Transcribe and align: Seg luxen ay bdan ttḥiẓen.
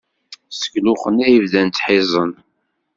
Seg 0.59 0.73
luxen 0.85 1.17
ay 1.25 1.35
bdan 1.43 1.67
ttḥiẓen. 1.69 2.31